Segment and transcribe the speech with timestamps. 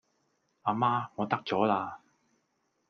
[0.63, 1.99] 阿媽，我得咗啦!